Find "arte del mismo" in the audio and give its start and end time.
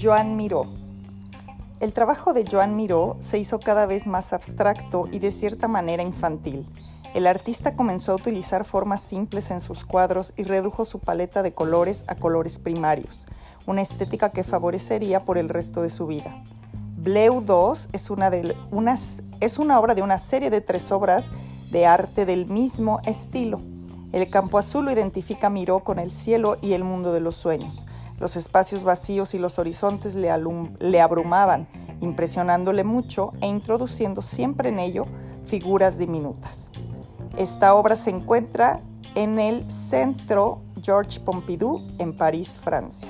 21.84-23.00